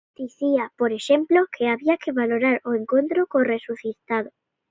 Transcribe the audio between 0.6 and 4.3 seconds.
por exemplo, que había que valorar o encontro co resucitado.